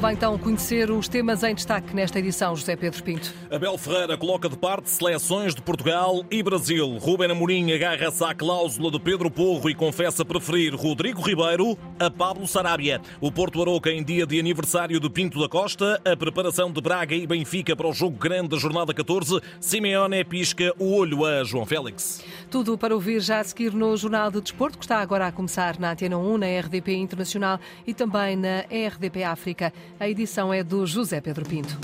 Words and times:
Vai 0.00 0.12
então 0.12 0.36
conhecer 0.38 0.90
os 0.90 1.08
temas 1.08 1.42
em 1.42 1.54
destaque 1.54 1.96
nesta 1.96 2.18
edição, 2.18 2.54
José 2.54 2.76
Pedro 2.76 3.02
Pinto. 3.02 3.32
Abel 3.50 3.78
Ferreira 3.78 4.16
coloca 4.16 4.46
de 4.46 4.56
parte 4.56 4.90
seleções 4.90 5.54
de 5.54 5.62
Portugal 5.62 6.22
e 6.30 6.42
Brasil. 6.42 6.98
Ruben 6.98 7.30
Amorim 7.30 7.72
agarra-se 7.72 8.22
à 8.22 8.34
cláusula 8.34 8.90
de 8.90 9.00
Pedro 9.00 9.30
Porro 9.30 9.70
e 9.70 9.74
confessa 9.74 10.22
preferir 10.22 10.74
Rodrigo 10.74 11.22
Ribeiro 11.22 11.78
a 11.98 12.10
Pablo 12.10 12.46
Sarabia. 12.46 13.00
O 13.20 13.32
Porto 13.32 13.60
Aroca 13.62 13.90
em 13.90 14.04
dia 14.04 14.26
de 14.26 14.38
aniversário 14.38 15.00
de 15.00 15.08
Pinto 15.08 15.40
da 15.40 15.48
Costa, 15.48 16.00
a 16.04 16.14
preparação 16.14 16.70
de 16.70 16.80
Braga 16.80 17.14
e 17.14 17.26
Benfica 17.26 17.74
para 17.74 17.88
o 17.88 17.92
jogo 17.92 18.18
grande 18.18 18.48
da 18.48 18.58
jornada 18.58 18.92
14, 18.92 19.40
Simeone 19.58 20.22
pisca 20.24 20.74
o 20.78 20.94
olho 20.94 21.24
a 21.24 21.42
João 21.42 21.64
Félix. 21.64 22.22
Tudo 22.50 22.76
para 22.76 22.94
ouvir 22.94 23.20
já 23.20 23.40
a 23.40 23.44
seguir 23.44 23.72
no 23.72 23.96
Jornal 23.96 24.30
do 24.30 24.42
Desporto, 24.42 24.78
que 24.78 24.84
está 24.84 24.98
agora 24.98 25.26
a 25.26 25.32
começar 25.32 25.78
na 25.78 25.92
Antena 25.92 26.18
1, 26.18 26.38
na 26.38 26.46
RDP 26.60 26.94
Internacional 26.94 27.58
e 27.86 27.94
também 27.94 28.36
na 28.36 28.60
RDP 28.60 29.24
África. 29.24 29.72
A 29.98 30.08
edição 30.08 30.52
é 30.52 30.62
do 30.62 30.86
José 30.86 31.20
Pedro 31.20 31.44
Pinto. 31.44 31.78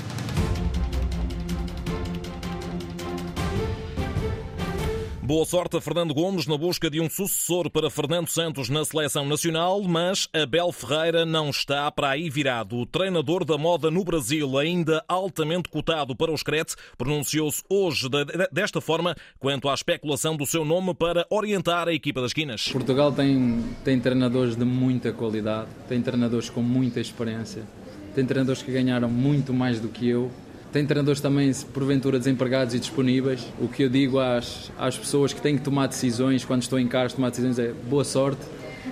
Boa 5.25 5.45
sorte 5.45 5.77
a 5.77 5.81
Fernando 5.81 6.13
Gomes 6.13 6.47
na 6.47 6.57
busca 6.57 6.89
de 6.89 6.99
um 6.99 7.09
sucessor 7.09 7.69
para 7.69 7.89
Fernando 7.89 8.27
Santos 8.27 8.67
na 8.67 8.83
seleção 8.83 9.25
nacional, 9.25 9.81
mas 9.83 10.27
Abel 10.33 10.69
Ferreira 10.73 11.25
não 11.25 11.49
está 11.49 11.89
para 11.89 12.09
aí 12.09 12.29
virado. 12.29 12.75
O 12.75 12.85
treinador 12.85 13.45
da 13.45 13.57
moda 13.57 13.89
no 13.89 14.03
Brasil, 14.03 14.57
ainda 14.57 15.01
altamente 15.07 15.69
cotado 15.69 16.13
para 16.13 16.29
os 16.29 16.43
Crete, 16.43 16.75
pronunciou-se 16.97 17.63
hoje 17.69 18.09
desta 18.51 18.81
forma 18.81 19.15
quanto 19.39 19.69
à 19.69 19.73
especulação 19.73 20.35
do 20.35 20.45
seu 20.45 20.65
nome 20.65 20.93
para 20.93 21.25
orientar 21.29 21.87
a 21.87 21.93
equipa 21.93 22.19
das 22.21 22.33
quinas. 22.33 22.67
Portugal 22.67 23.13
tem, 23.13 23.63
tem 23.85 24.01
treinadores 24.01 24.57
de 24.57 24.65
muita 24.65 25.13
qualidade, 25.13 25.69
tem 25.87 26.01
treinadores 26.01 26.49
com 26.49 26.61
muita 26.61 26.99
experiência, 26.99 27.63
tem 28.13 28.25
treinadores 28.25 28.61
que 28.61 28.71
ganharam 28.71 29.09
muito 29.09 29.53
mais 29.53 29.79
do 29.79 29.87
que 29.87 30.07
eu 30.07 30.31
tem 30.73 30.87
treinadores 30.87 31.21
também, 31.21 31.53
porventura, 31.71 32.17
desempregados 32.17 32.73
e 32.73 32.79
disponíveis. 32.79 33.45
O 33.61 33.67
que 33.67 33.83
eu 33.83 33.89
digo 33.89 34.17
às, 34.17 34.71
às 34.75 34.97
pessoas 34.97 35.31
que 35.31 35.39
têm 35.39 35.55
que 35.55 35.61
tomar 35.61 35.85
decisões, 35.85 36.43
quando 36.43 36.63
estão 36.63 36.79
em 36.79 36.87
casa, 36.87 37.13
tomar 37.13 37.29
decisões, 37.29 37.59
é 37.59 37.71
boa 37.71 38.03
sorte, 38.03 38.41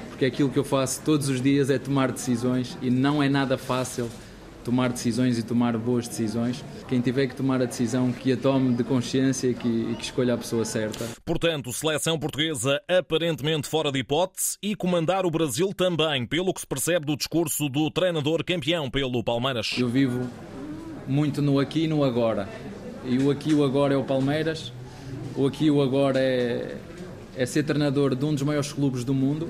porque 0.09 0.23
aquilo 0.23 0.47
que 0.51 0.59
eu 0.59 0.63
faço 0.63 1.01
todos 1.03 1.27
os 1.27 1.41
dias 1.41 1.71
é 1.71 1.79
tomar 1.79 2.11
decisões 2.11 2.77
e 2.83 2.91
não 2.91 3.21
é 3.21 3.27
nada 3.27 3.57
fácil 3.57 4.07
tomar 4.63 4.91
decisões 4.91 5.37
e 5.37 5.43
tomar 5.43 5.77
boas 5.77 6.07
decisões. 6.07 6.63
Quem 6.87 7.01
tiver 7.01 7.27
que 7.27 7.35
tomar 7.35 7.61
a 7.61 7.65
decisão, 7.65 8.11
que 8.11 8.31
a 8.31 8.37
tome 8.37 8.75
de 8.75 8.83
consciência 8.83 9.47
e 9.47 9.53
que, 9.53 9.67
e 9.67 9.95
que, 9.95 10.03
escolha 10.03 10.33
a 10.33 10.37
pessoa 10.37 10.65
certa. 10.65 11.05
Portanto, 11.25 11.71
seleção 11.71 12.17
portuguesa 12.17 12.81
aparentemente 12.87 13.67
fora 13.67 13.91
de 13.91 13.99
hipótese 13.99 14.57
e 14.61 14.75
comandar 14.75 15.25
o 15.25 15.31
Brasil 15.31 15.73
também, 15.73 16.25
pelo 16.25 16.53
que 16.53 16.61
se 16.61 16.67
percebe 16.67 17.05
do 17.05 17.15
discurso 17.15 17.69
do 17.69 17.89
treinador 17.89 18.43
campeão 18.43 18.89
pelo 18.89 19.23
Palmeiras. 19.23 19.75
Eu 19.77 19.89
vivo 19.89 20.27
muito 21.07 21.41
no 21.41 21.59
aqui 21.59 21.83
e 21.83 21.87
no 21.87 22.03
agora. 22.03 22.47
E 23.03 23.17
o 23.17 23.31
aqui 23.31 23.49
e 23.49 23.53
o 23.53 23.63
agora 23.63 23.93
é 23.93 23.97
o 23.97 24.03
Palmeiras, 24.03 24.71
o 25.35 25.47
aqui 25.47 25.65
e 25.65 25.71
o 25.71 25.81
agora 25.81 26.19
é, 26.19 26.77
é 27.35 27.45
ser 27.45 27.63
treinador 27.63 28.15
de 28.15 28.23
um 28.23 28.33
dos 28.33 28.43
maiores 28.43 28.71
clubes 28.71 29.03
do 29.03 29.13
mundo, 29.13 29.49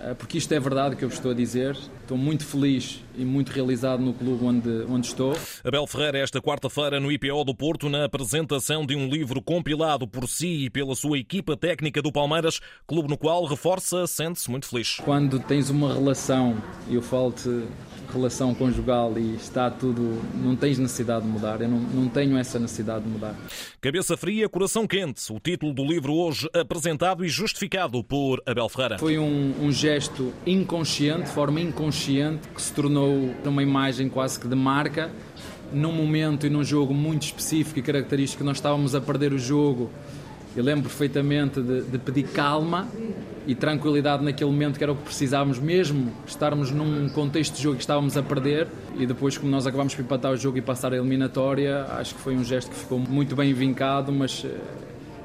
eh, 0.00 0.14
porque 0.14 0.38
isto 0.38 0.52
é 0.52 0.60
verdade 0.60 0.96
que 0.96 1.04
eu 1.04 1.08
vos 1.08 1.16
estou 1.16 1.30
a 1.30 1.34
dizer. 1.34 1.76
Estou 2.02 2.18
muito 2.18 2.44
feliz 2.44 3.02
e 3.16 3.24
muito 3.24 3.50
realizado 3.50 4.02
no 4.02 4.12
clube 4.12 4.44
onde, 4.44 4.84
onde 4.88 5.06
estou. 5.06 5.36
Abel 5.64 5.86
Ferreira, 5.86 6.18
esta 6.18 6.40
quarta-feira 6.40 7.00
no 7.00 7.10
IPO 7.10 7.44
do 7.44 7.54
Porto, 7.54 7.88
na 7.88 8.04
apresentação 8.04 8.84
de 8.84 8.96
um 8.96 9.08
livro 9.08 9.42
compilado 9.42 10.06
por 10.06 10.28
si 10.28 10.64
e 10.64 10.70
pela 10.70 10.94
sua 10.94 11.18
equipa 11.18 11.56
técnica 11.56 12.02
do 12.02 12.12
Palmeiras, 12.12 12.60
clube 12.86 13.08
no 13.08 13.16
qual 13.16 13.44
reforça, 13.44 14.06
sente-se 14.06 14.50
muito 14.50 14.66
feliz. 14.66 14.96
Quando 15.04 15.38
tens 15.38 15.70
uma 15.70 15.94
relação, 15.94 16.56
eu 16.88 17.02
falo-te 17.02 17.64
relação 18.10 18.54
conjugal 18.54 19.14
e 19.16 19.36
está 19.36 19.70
tudo. 19.70 20.20
Não 20.34 20.56
tens 20.56 20.78
necessidade 20.78 21.24
de 21.24 21.30
mudar. 21.30 21.60
Eu 21.60 21.68
não, 21.68 21.78
não 21.78 22.08
tenho 22.08 22.36
essa 22.36 22.58
necessidade 22.58 23.04
de 23.04 23.10
mudar. 23.10 23.34
Cabeça 23.80 24.16
Fria, 24.16 24.48
Coração 24.48 24.86
Quente. 24.86 25.32
O 25.32 25.38
título 25.38 25.72
do 25.72 25.84
livro 25.84 26.12
hoje 26.12 26.48
apresentado 26.52 27.24
e 27.24 27.28
justificado 27.28 28.02
por 28.02 28.42
Abel 28.44 28.68
Ferreira. 28.68 28.98
Foi 28.98 29.18
um, 29.18 29.54
um 29.62 29.72
gesto 29.72 30.32
inconsciente, 30.46 31.22
de 31.24 31.30
forma 31.30 31.60
inconsciente, 31.60 32.48
que 32.48 32.60
se 32.60 32.72
tornou 32.72 32.99
uma 33.44 33.62
imagem 33.62 34.08
quase 34.08 34.38
que 34.38 34.48
de 34.48 34.56
marca. 34.56 35.10
Num 35.72 35.92
momento 35.92 36.46
e 36.46 36.50
num 36.50 36.64
jogo 36.64 36.92
muito 36.92 37.22
específico 37.22 37.78
e 37.78 37.82
característico, 37.82 38.42
nós 38.42 38.56
estávamos 38.56 38.94
a 38.94 39.00
perder 39.00 39.32
o 39.32 39.38
jogo. 39.38 39.90
Eu 40.56 40.64
lembro 40.64 40.82
perfeitamente 40.82 41.60
de, 41.62 41.82
de 41.82 41.98
pedir 41.98 42.24
calma 42.24 42.88
e 43.46 43.54
tranquilidade 43.54 44.24
naquele 44.24 44.50
momento 44.50 44.78
que 44.78 44.84
era 44.84 44.92
o 44.92 44.96
que 44.96 45.04
precisávamos 45.04 45.60
mesmo 45.60 46.12
estarmos 46.26 46.72
num 46.72 47.08
contexto 47.08 47.54
de 47.54 47.62
jogo 47.62 47.76
que 47.76 47.82
estávamos 47.82 48.16
a 48.16 48.22
perder 48.22 48.66
e 48.98 49.06
depois 49.06 49.38
como 49.38 49.50
nós 49.50 49.66
acabámos 49.66 49.94
por 49.94 50.02
empatar 50.02 50.32
o 50.32 50.36
jogo 50.36 50.58
e 50.58 50.60
passar 50.60 50.92
a 50.92 50.96
eliminatória 50.96 51.84
acho 51.98 52.16
que 52.16 52.20
foi 52.20 52.34
um 52.34 52.44
gesto 52.44 52.70
que 52.70 52.76
ficou 52.76 52.98
muito 52.98 53.36
bem 53.36 53.52
vincado 53.54 54.12
mas 54.12 54.44
eh, 54.44 54.50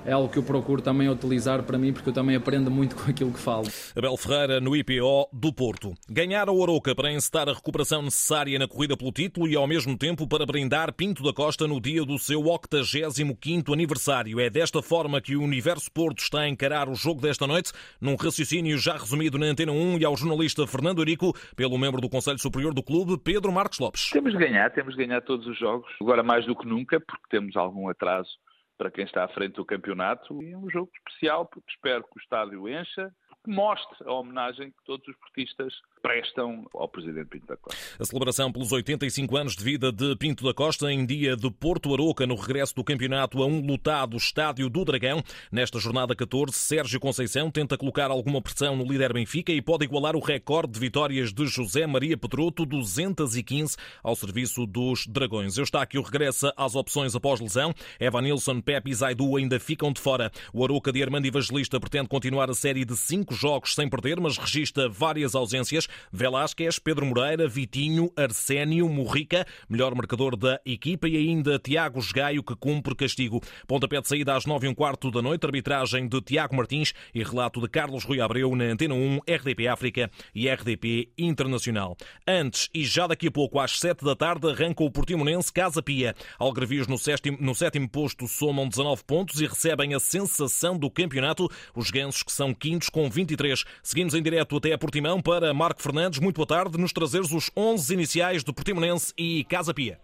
é 0.05 0.11
algo 0.11 0.29
que 0.29 0.37
eu 0.37 0.43
procuro 0.43 0.81
também 0.81 1.09
utilizar 1.09 1.63
para 1.63 1.77
mim, 1.77 1.91
porque 1.91 2.09
eu 2.09 2.13
também 2.13 2.35
aprendo 2.35 2.69
muito 2.69 2.95
com 3.03 3.09
aquilo 3.09 3.31
que 3.31 3.39
falo. 3.39 3.65
Abel 3.95 4.15
Ferreira, 4.17 4.61
no 4.61 4.75
IPO 4.75 5.29
do 5.33 5.51
Porto. 5.51 5.93
Ganhar 6.09 6.47
a 6.47 6.51
Oroca 6.51 6.93
para 6.93 7.11
encetar 7.11 7.49
a 7.49 7.53
recuperação 7.53 8.01
necessária 8.01 8.57
na 8.59 8.67
corrida 8.67 8.95
pelo 8.95 9.11
título 9.11 9.47
e, 9.47 9.55
ao 9.55 9.67
mesmo 9.67 9.97
tempo, 9.97 10.27
para 10.27 10.45
brindar 10.45 10.93
Pinto 10.93 11.23
da 11.23 11.33
Costa 11.33 11.67
no 11.67 11.81
dia 11.81 12.05
do 12.05 12.19
seu 12.19 12.41
85º 12.41 13.73
aniversário. 13.73 14.39
É 14.39 14.49
desta 14.49 14.81
forma 14.81 15.19
que 15.19 15.35
o 15.35 15.41
Universo 15.41 15.91
Porto 15.91 16.19
está 16.19 16.41
a 16.41 16.49
encarar 16.49 16.87
o 16.87 16.95
jogo 16.95 17.21
desta 17.21 17.47
noite, 17.47 17.71
num 17.99 18.15
raciocínio 18.15 18.77
já 18.77 18.93
resumido 18.93 19.37
na 19.39 19.47
Antena 19.47 19.71
1 19.71 19.97
e 19.99 20.05
ao 20.05 20.15
jornalista 20.15 20.67
Fernando 20.67 20.99
Eurico, 20.99 21.33
pelo 21.55 21.77
membro 21.77 21.99
do 21.99 22.09
Conselho 22.09 22.39
Superior 22.39 22.73
do 22.73 22.83
clube, 22.83 23.17
Pedro 23.17 23.51
Marcos 23.51 23.79
Lopes. 23.79 24.09
Temos 24.11 24.33
de 24.33 24.39
ganhar, 24.39 24.69
temos 24.71 24.95
de 24.95 25.05
ganhar 25.05 25.21
todos 25.21 25.47
os 25.47 25.57
jogos, 25.57 25.89
agora 25.99 26.21
mais 26.21 26.45
do 26.45 26.55
que 26.55 26.67
nunca, 26.67 26.99
porque 26.99 27.23
temos 27.29 27.55
algum 27.55 27.89
atraso 27.89 28.29
para 28.77 28.91
quem 28.91 29.05
está 29.05 29.23
à 29.23 29.27
frente 29.27 29.55
do 29.55 29.65
campeonato. 29.65 30.41
E 30.43 30.51
é 30.51 30.57
um 30.57 30.69
jogo 30.69 30.91
especial 30.95 31.45
porque 31.45 31.71
espero 31.71 32.03
que 32.03 32.17
o 32.17 32.21
estádio 32.21 32.67
encha, 32.67 33.13
que 33.43 33.51
mostre 33.51 34.07
a 34.07 34.13
homenagem 34.13 34.71
que 34.71 34.83
todos 34.85 35.07
os 35.07 35.15
portistas 35.17 35.73
prestam 36.05 36.67
ao 36.75 36.87
Presidente 36.87 37.29
Pinto 37.29 37.47
da 37.47 37.57
Costa. 37.57 37.81
A 37.99 38.05
celebração 38.05 38.51
pelos 38.51 38.71
85 38.71 39.37
anos 39.37 39.55
de 39.55 39.63
vida 39.63 39.91
de 39.91 40.15
Pinto 40.17 40.45
da 40.45 40.53
Costa 40.53 40.91
em 40.91 41.03
dia 41.03 41.35
de 41.35 41.49
Porto 41.49 41.91
Aroca 41.91 42.27
no 42.27 42.35
regresso 42.35 42.75
do 42.75 42.83
campeonato 42.83 43.41
a 43.41 43.47
um 43.47 43.65
lotado 43.65 44.15
Estádio 44.15 44.69
do 44.69 44.85
Dragão. 44.85 45.23
Nesta 45.51 45.79
jornada 45.79 46.15
14, 46.15 46.53
Sérgio 46.53 46.99
Conceição 46.99 47.49
tenta 47.49 47.75
colocar 47.75 48.11
alguma 48.11 48.39
pressão 48.39 48.75
no 48.75 48.83
líder 48.83 49.13
Benfica 49.13 49.51
e 49.51 49.63
pode 49.63 49.85
igualar 49.85 50.15
o 50.15 50.19
recorde 50.19 50.73
de 50.73 50.79
vitórias 50.79 51.33
de 51.33 51.47
José 51.47 51.87
Maria 51.87 52.15
Pedroto, 52.15 52.67
215 52.67 53.75
ao 54.03 54.15
serviço 54.15 54.67
dos 54.67 55.07
Dragões. 55.07 55.57
Eustáquio 55.57 56.03
regressa 56.03 56.53
às 56.55 56.75
opções 56.75 57.15
após 57.15 57.39
lesão. 57.39 57.73
Evan 57.99 58.21
Nilsson, 58.21 58.61
Pepe 58.61 58.91
e 58.91 58.93
Zaidu 58.93 59.37
ainda 59.37 59.59
ficam 59.59 59.91
de 59.91 59.99
fora. 59.99 60.31
O 60.53 60.63
Aroca 60.63 60.91
de 60.91 61.01
Armando 61.01 61.25
Evangelista 61.25 61.79
pretende 61.79 62.09
continuar 62.09 62.47
a 62.51 62.53
série 62.53 62.85
de 62.85 62.95
cinco 62.95 63.33
jogos 63.33 63.73
sem 63.73 63.89
perder, 63.89 64.19
mas 64.19 64.37
registra 64.37 64.87
várias 64.87 65.33
ausências. 65.33 65.87
Velasquez, 66.11 66.79
Pedro 66.79 67.05
Moreira, 67.05 67.47
Vitinho, 67.47 68.11
Arsénio, 68.15 68.87
Morrica, 68.89 69.45
melhor 69.69 69.93
marcador 69.95 70.35
da 70.35 70.59
equipa 70.65 71.07
e 71.07 71.17
ainda 71.17 71.59
Tiago 71.59 71.99
Gaio, 72.13 72.43
que 72.43 72.55
cumpre 72.55 72.95
castigo. 72.95 73.41
Pontapé 73.67 74.01
de 74.01 74.07
saída 74.07 74.35
às 74.35 74.45
nove 74.45 74.67
e 74.67 74.69
um 74.69 74.75
quarto 74.75 75.09
da 75.11 75.21
noite, 75.21 75.45
arbitragem 75.45 76.07
de 76.07 76.21
Tiago 76.21 76.55
Martins 76.55 76.93
e 77.13 77.23
relato 77.23 77.61
de 77.61 77.67
Carlos 77.67 78.03
Rui 78.03 78.21
Abreu 78.21 78.55
na 78.55 78.65
Antena 78.65 78.93
1, 78.93 79.19
RDP 79.27 79.67
África 79.67 80.09
e 80.33 80.49
RDP 80.49 81.09
Internacional. 81.17 81.97
Antes 82.27 82.69
e 82.73 82.83
já 82.83 83.07
daqui 83.07 83.27
a 83.27 83.31
pouco, 83.31 83.59
às 83.59 83.79
sete 83.79 84.03
da 84.03 84.15
tarde, 84.15 84.49
arranca 84.49 84.83
o 84.83 84.91
Portimonense 84.91 85.51
Casa 85.51 85.81
Pia. 85.81 86.15
Algarvios 86.39 86.87
no 86.87 86.97
sétimo, 86.97 87.37
no 87.39 87.55
sétimo 87.55 87.89
posto 87.89 88.27
somam 88.27 88.67
19 88.67 89.03
pontos 89.03 89.39
e 89.41 89.45
recebem 89.45 89.93
a 89.93 89.99
sensação 89.99 90.77
do 90.77 90.89
campeonato, 90.89 91.49
os 91.75 91.91
gansos 91.91 92.23
que 92.23 92.31
são 92.31 92.53
quintos 92.53 92.89
com 92.89 93.09
23. 93.09 93.63
Seguimos 93.83 94.13
em 94.13 94.21
direto 94.21 94.57
até 94.57 94.73
a 94.73 94.77
Portimão 94.77 95.21
para 95.21 95.53
Marco 95.53 95.81
Fernandes, 95.85 96.19
muito 96.19 96.37
boa 96.37 96.47
tarde, 96.47 96.79
nos 96.79 96.91
trazeres 96.91 97.31
os 97.31 97.51
11 97.55 97.93
iniciais 97.93 98.43
do 98.43 98.51
Portimonense 98.51 99.13
e 99.15 99.43
Casa 99.43 99.71
Pia. 99.71 99.99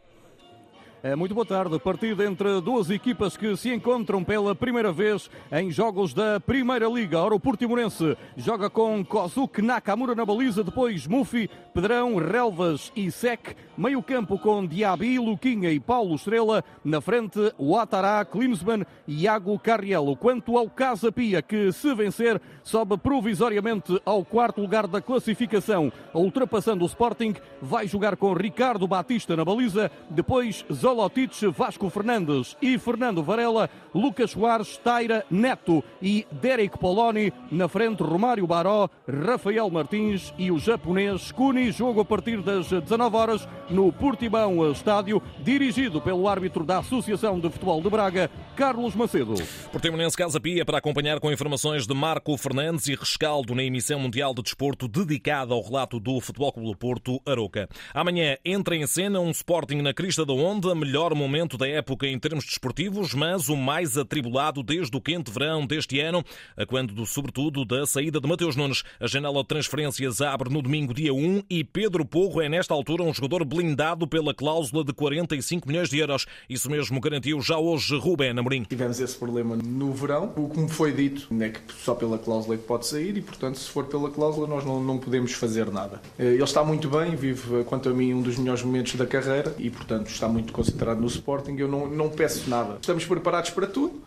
É, 1.03 1.15
muito 1.15 1.33
boa 1.33 1.45
tarde. 1.45 1.79
Partida 1.79 2.23
entre 2.25 2.61
duas 2.61 2.91
equipas 2.91 3.35
que 3.35 3.57
se 3.57 3.73
encontram 3.73 4.23
pela 4.23 4.53
primeira 4.53 4.91
vez 4.91 5.31
em 5.51 5.71
jogos 5.71 6.13
da 6.13 6.39
Primeira 6.39 6.87
Liga. 6.87 7.19
Ora, 7.19 7.33
o 7.33 7.39
Portimonense 7.39 8.15
joga 8.37 8.69
com 8.69 9.03
Kozuki 9.03 9.63
Nakamura 9.63 10.13
na 10.13 10.23
baliza, 10.23 10.63
depois 10.63 11.07
Mufi, 11.07 11.49
Pedrão, 11.73 12.17
Relvas 12.17 12.91
e 12.95 13.09
Sec. 13.09 13.55
Meio 13.75 14.03
campo 14.03 14.37
com 14.37 14.63
Diaby, 14.63 15.17
Luquinha 15.17 15.71
e 15.71 15.79
Paulo 15.79 16.13
Estrela. 16.13 16.63
Na 16.85 17.01
frente, 17.01 17.51
Ouattará, 17.57 18.23
Klinsmann 18.23 18.85
e 19.07 19.23
Iago 19.23 19.57
Carrielo. 19.57 20.15
Quanto 20.15 20.55
ao 20.55 20.69
Casa 20.69 21.11
Pia, 21.11 21.41
que 21.41 21.71
se 21.71 21.95
vencer, 21.95 22.39
sobe 22.61 22.95
provisoriamente 22.95 23.99
ao 24.05 24.23
quarto 24.23 24.61
lugar 24.61 24.85
da 24.85 25.01
classificação. 25.01 25.91
Ultrapassando 26.13 26.83
o 26.83 26.87
Sporting, 26.87 27.33
vai 27.59 27.87
jogar 27.87 28.15
com 28.15 28.33
Ricardo 28.33 28.87
Batista 28.87 29.35
na 29.35 29.43
baliza, 29.43 29.89
depois 30.11 30.63
Zó 30.71 30.90
Jolotic, 30.91 31.47
Vasco 31.57 31.89
Fernandes 31.89 32.57
e 32.61 32.77
Fernando 32.77 33.23
Varela, 33.23 33.69
Lucas 33.95 34.31
Soares, 34.31 34.75
Taira, 34.75 35.25
Neto 35.31 35.81
e 36.01 36.27
Derek 36.29 36.77
Poloni. 36.77 37.31
Na 37.49 37.69
frente, 37.69 38.03
Romário 38.03 38.45
Baró, 38.45 38.89
Rafael 39.07 39.69
Martins 39.69 40.33
e 40.37 40.51
o 40.51 40.59
japonês 40.59 41.31
Kuni. 41.31 41.71
Jogo 41.71 42.01
a 42.01 42.05
partir 42.05 42.41
das 42.41 42.67
19 42.69 43.15
horas 43.15 43.47
no 43.69 43.89
Portimão 43.93 44.69
Estádio, 44.69 45.21
dirigido 45.39 46.01
pelo 46.01 46.27
árbitro 46.27 46.65
da 46.65 46.79
Associação 46.79 47.39
de 47.39 47.49
Futebol 47.49 47.81
de 47.81 47.89
Braga, 47.89 48.29
Carlos 48.57 48.93
Macedo. 48.93 49.35
Portimonense 49.71 50.17
Casa 50.17 50.41
Pia 50.41 50.65
para 50.65 50.77
acompanhar 50.77 51.21
com 51.21 51.31
informações 51.31 51.87
de 51.87 51.93
Marco 51.93 52.35
Fernandes 52.37 52.87
e 52.87 52.95
rescaldo 52.95 53.55
na 53.55 53.63
emissão 53.63 53.97
mundial 53.97 54.33
de 54.33 54.43
desporto 54.43 54.89
dedicada 54.89 55.53
ao 55.53 55.63
relato 55.63 56.01
do 56.01 56.19
Futebol 56.19 56.51
Clube 56.51 56.77
Porto 56.77 57.21
Aroca. 57.25 57.69
Amanhã 57.93 58.37
entra 58.43 58.75
em 58.75 58.85
cena 58.85 59.21
um 59.21 59.31
Sporting 59.31 59.77
na 59.77 59.93
crista 59.93 60.25
da 60.25 60.33
onda, 60.33 60.75
melhor 60.81 61.13
momento 61.13 61.59
da 61.59 61.67
época 61.67 62.07
em 62.07 62.17
termos 62.17 62.43
desportivos, 62.43 63.13
mas 63.13 63.49
o 63.49 63.55
mais 63.55 63.99
atribulado 63.99 64.63
desde 64.63 64.97
o 64.97 64.99
quente 64.99 65.29
verão 65.29 65.67
deste 65.67 65.99
ano, 65.99 66.25
a 66.57 66.65
quando 66.65 66.91
do 66.91 67.05
sobretudo 67.05 67.63
da 67.63 67.85
saída 67.85 68.19
de 68.19 68.27
Mateus 68.27 68.55
Nunes. 68.55 68.83
A 68.99 69.05
janela 69.05 69.41
de 69.41 69.47
transferências 69.47 70.21
abre 70.21 70.49
no 70.49 70.59
domingo 70.59 70.91
dia 70.91 71.13
1 71.13 71.43
e 71.47 71.63
Pedro 71.63 72.03
Porro 72.03 72.41
é 72.41 72.49
nesta 72.49 72.73
altura 72.73 73.03
um 73.03 73.13
jogador 73.13 73.45
blindado 73.45 74.07
pela 74.07 74.33
cláusula 74.33 74.83
de 74.83 74.91
45 74.91 75.67
milhões 75.67 75.87
de 75.87 75.99
euros. 75.99 76.25
Isso 76.49 76.69
mesmo 76.69 76.99
garantiu 76.99 77.39
já 77.41 77.57
hoje 77.59 77.95
Rubén 77.95 78.39
Amorim. 78.39 78.63
Tivemos 78.63 78.99
esse 78.99 79.15
problema 79.15 79.55
no 79.55 79.93
verão. 79.93 80.33
O 80.35 80.49
que 80.49 80.59
me 80.59 80.69
foi 80.69 80.91
dito 80.91 81.27
é 81.39 81.49
que 81.49 81.61
só 81.83 81.93
pela 81.93 82.17
cláusula 82.17 82.55
é 82.55 82.57
que 82.57 82.63
pode 82.63 82.87
sair 82.87 83.17
e, 83.17 83.21
portanto, 83.21 83.59
se 83.59 83.69
for 83.69 83.85
pela 83.85 84.09
cláusula, 84.09 84.47
nós 84.47 84.65
não, 84.65 84.83
não 84.83 84.97
podemos 84.97 85.33
fazer 85.33 85.69
nada. 85.71 86.01
Eh, 86.17 86.33
ele 86.33 86.43
está 86.43 86.63
muito 86.63 86.89
bem, 86.89 87.15
vive, 87.15 87.63
quanto 87.65 87.87
a 87.87 87.93
mim, 87.93 88.15
um 88.15 88.21
dos 88.23 88.39
melhores 88.39 88.63
momentos 88.63 88.95
da 88.95 89.05
carreira 89.05 89.53
e, 89.59 89.69
portanto, 89.69 90.07
está 90.07 90.27
muito 90.27 90.51
concentrado 90.51 90.70
no 90.99 91.07
Sporting. 91.07 91.55
Eu 91.57 91.67
não, 91.67 91.87
não 91.87 92.09
peço 92.09 92.49
nada. 92.49 92.77
Estamos 92.81 93.05
preparados 93.05 93.49
para 93.49 93.67
tudo 93.67 94.01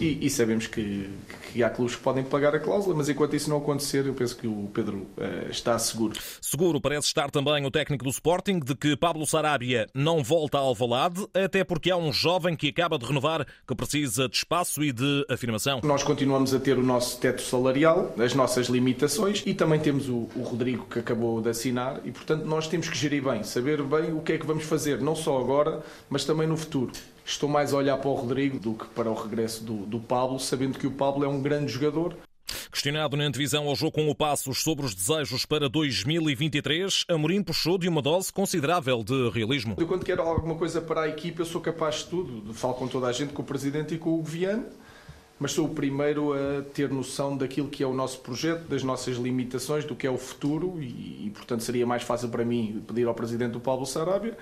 e, 0.00 0.26
e 0.26 0.30
sabemos 0.30 0.66
que, 0.66 1.08
que 1.52 1.62
há 1.62 1.70
clubes 1.70 1.96
que 1.96 2.02
podem 2.02 2.24
pagar 2.24 2.54
a 2.54 2.60
cláusula, 2.60 2.94
mas 2.94 3.08
enquanto 3.08 3.36
isso 3.36 3.48
não 3.48 3.58
acontecer, 3.58 4.06
eu 4.06 4.14
penso 4.14 4.36
que 4.36 4.46
o 4.46 4.70
Pedro 4.72 5.06
uh, 5.16 5.50
está 5.50 5.78
seguro. 5.78 6.18
Seguro 6.40 6.80
parece 6.80 7.06
estar 7.06 7.30
também 7.30 7.64
o 7.64 7.70
técnico 7.70 8.04
do 8.04 8.10
Sporting 8.10 8.58
de 8.58 8.74
que 8.74 8.96
Pablo 8.96 9.26
Sarabia 9.26 9.86
não 9.94 10.22
volta 10.22 10.58
ao 10.58 10.68
Alvalade, 10.68 11.26
até 11.34 11.62
porque 11.64 11.90
há 11.90 11.96
um 11.96 12.12
jovem 12.12 12.56
que 12.56 12.68
acaba 12.68 12.98
de 12.98 13.04
renovar 13.04 13.46
que 13.66 13.74
precisa 13.74 14.28
de 14.28 14.36
espaço 14.36 14.82
e 14.82 14.92
de 14.92 15.26
afirmação. 15.28 15.80
Nós 15.84 16.02
continuamos 16.02 16.54
a 16.54 16.60
ter 16.60 16.78
o 16.78 16.82
nosso 16.82 17.18
teto 17.18 17.42
salarial, 17.42 18.14
as 18.18 18.34
nossas 18.34 18.66
limitações 18.66 19.42
e 19.44 19.54
também 19.54 19.78
temos 19.78 20.08
o, 20.08 20.28
o 20.34 20.42
Rodrigo 20.42 20.86
que 20.90 20.98
acabou 20.98 21.40
de 21.40 21.50
assinar 21.50 22.00
e, 22.04 22.10
portanto, 22.10 22.44
nós 22.44 22.66
temos 22.66 22.88
que 22.88 22.96
gerir 22.96 23.22
bem, 23.22 23.42
saber 23.42 23.82
bem 23.82 24.12
o 24.12 24.20
que 24.20 24.32
é 24.32 24.38
que 24.38 24.46
vamos 24.46 24.64
fazer, 24.64 25.00
não 25.00 25.14
só 25.14 25.38
agora, 25.38 25.82
mas 26.08 26.24
também 26.24 26.46
no 26.46 26.56
futuro. 26.56 26.92
Estou 27.24 27.48
mais 27.48 27.72
a 27.72 27.76
olhar 27.76 27.96
para 27.98 28.10
o 28.10 28.14
Rodrigo 28.14 28.58
do 28.58 28.74
que 28.74 28.86
para 28.86 29.10
o 29.10 29.14
regresso 29.14 29.62
do, 29.62 29.86
do 29.86 30.00
Pablo, 30.00 30.38
sabendo 30.38 30.78
que 30.78 30.86
o 30.86 30.90
Pablo 30.90 31.24
é 31.24 31.28
um 31.28 31.40
grande 31.40 31.70
jogador. 31.70 32.16
Questionado 32.70 33.16
na 33.16 33.24
antevisão 33.24 33.68
ao 33.68 33.76
jogo 33.76 33.92
com 33.92 34.08
o 34.10 34.14
Passos 34.14 34.62
sobre 34.62 34.84
os 34.84 34.94
desejos 34.94 35.46
para 35.46 35.68
2023, 35.68 37.04
Amorim 37.08 37.42
puxou 37.42 37.78
de 37.78 37.88
uma 37.88 38.02
dose 38.02 38.32
considerável 38.32 39.04
de 39.04 39.30
realismo. 39.30 39.76
Eu, 39.78 39.86
quando 39.86 40.04
quero 40.04 40.22
alguma 40.22 40.54
coisa 40.56 40.80
para 40.80 41.02
a 41.02 41.08
equipa, 41.08 41.42
eu 41.42 41.46
sou 41.46 41.60
capaz 41.60 41.96
de 41.96 42.06
tudo. 42.06 42.52
Falo 42.52 42.74
com 42.74 42.88
toda 42.88 43.06
a 43.06 43.12
gente, 43.12 43.32
com 43.32 43.42
o 43.42 43.44
Presidente 43.44 43.94
e 43.94 43.98
com 43.98 44.10
o 44.18 44.22
Viana, 44.22 44.66
mas 45.38 45.52
sou 45.52 45.66
o 45.66 45.68
primeiro 45.68 46.32
a 46.32 46.62
ter 46.62 46.90
noção 46.90 47.36
daquilo 47.36 47.68
que 47.68 47.82
é 47.82 47.86
o 47.86 47.94
nosso 47.94 48.18
projeto, 48.20 48.68
das 48.68 48.82
nossas 48.82 49.16
limitações, 49.16 49.84
do 49.84 49.94
que 49.94 50.06
é 50.06 50.10
o 50.10 50.18
futuro 50.18 50.78
e, 50.80 51.26
e 51.26 51.32
portanto, 51.34 51.62
seria 51.62 51.86
mais 51.86 52.02
fácil 52.02 52.28
para 52.28 52.44
mim 52.44 52.82
pedir 52.86 53.06
ao 53.06 53.14
Presidente 53.14 53.52
do 53.52 53.60
Pablo 53.60 53.86
Sarabia 53.86 54.36